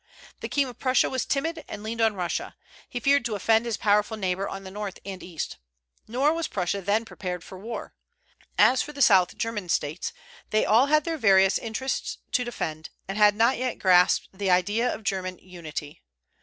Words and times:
The 0.39 0.49
king 0.49 0.65
of 0.67 0.79
Prussia 0.79 1.11
was 1.11 1.27
timid, 1.27 1.63
and 1.67 1.83
leaned 1.83 2.01
on 2.01 2.15
Russia; 2.15 2.55
he 2.89 2.99
feared 2.99 3.23
to 3.25 3.35
offend 3.35 3.67
his 3.67 3.77
powerful 3.77 4.17
neighbor 4.17 4.49
on 4.49 4.63
the 4.63 4.71
north 4.71 4.97
and 5.05 5.21
east. 5.21 5.57
Nor 6.07 6.33
was 6.33 6.47
Prussia 6.47 6.81
then 6.81 7.05
prepared 7.05 7.43
for 7.43 7.59
war. 7.59 7.93
As 8.57 8.81
for 8.81 8.93
the 8.93 9.01
South 9.03 9.37
German 9.37 9.69
States, 9.69 10.11
they 10.49 10.65
all 10.65 10.87
had 10.87 11.03
their 11.03 11.19
various 11.19 11.59
interests 11.59 12.17
to 12.31 12.43
defend, 12.43 12.89
and 13.07 13.15
had 13.15 13.35
not 13.35 13.59
yet 13.59 13.77
grasped 13.77 14.29
the 14.33 14.49
idea 14.49 14.91
of 14.91 15.03
German 15.03 15.37
unity. 15.37 16.01